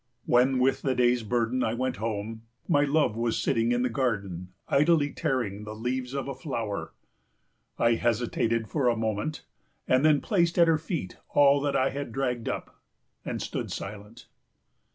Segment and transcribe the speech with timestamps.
[0.25, 4.51] When with the day's burden I went home, my love was sitting in the garden
[4.67, 6.93] idly tearing the leaves of a flower.
[7.77, 9.45] I hesitated for a moment,
[9.87, 12.81] and then placed at her feet all that I had dragged up,
[13.23, 14.25] and stood silent.